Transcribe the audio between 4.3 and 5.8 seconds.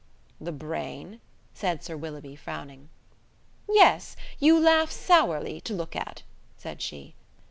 you laugh sourly, to